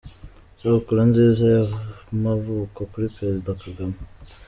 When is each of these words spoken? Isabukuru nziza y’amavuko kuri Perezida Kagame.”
Isabukuru 0.57 1.01
nziza 1.09 1.43
y’amavuko 1.53 2.79
kuri 2.91 3.07
Perezida 3.17 3.49
Kagame.” 3.61 3.97